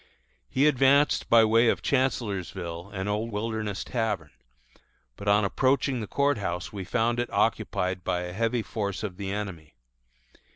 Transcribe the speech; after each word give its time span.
He 0.49 0.65
advanced 0.65 1.29
by 1.29 1.45
way 1.45 1.67
of 1.69 1.83
Chancellorsville 1.83 2.89
and 2.91 3.07
old 3.07 3.31
Wilderness 3.31 3.83
Tavern; 3.83 4.31
but 5.15 5.27
on 5.27 5.45
approaching 5.45 5.99
the 5.99 6.07
Court 6.07 6.39
House 6.39 6.73
we 6.73 6.83
found 6.83 7.19
it 7.19 7.31
occupied 7.31 8.03
by 8.03 8.21
a 8.21 8.33
heavy 8.33 8.63
force 8.63 9.03
of 9.03 9.17
the 9.17 9.31
enemy. 9.31 9.75